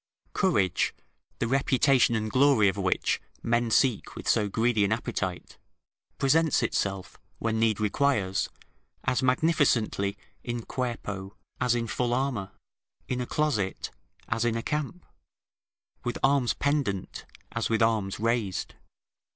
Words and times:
Courage, 0.33 0.95
the 1.37 1.45
reputation 1.47 2.15
and 2.15 2.31
glory 2.31 2.67
of 2.67 2.75
which 2.75 3.21
men 3.43 3.69
seek 3.69 4.15
with 4.15 4.27
so 4.27 4.49
greedy 4.49 4.83
an 4.83 4.91
appetite, 4.91 5.59
presents 6.17 6.63
itself, 6.63 7.19
when 7.37 7.59
need 7.59 7.79
requires, 7.79 8.49
as 9.03 9.21
magnificently 9.21 10.17
in 10.43 10.63
cuerpo, 10.65 11.35
as 11.59 11.75
in 11.75 11.85
full 11.85 12.15
armour; 12.15 12.49
in 13.07 13.21
a 13.21 13.27
closet, 13.27 13.91
as 14.27 14.43
in 14.43 14.57
a 14.57 14.63
camp; 14.63 15.05
with 16.03 16.17
arms 16.23 16.55
pendant, 16.55 17.25
as 17.51 17.69
with 17.69 17.83
arms 17.83 18.19
raised. 18.19 18.73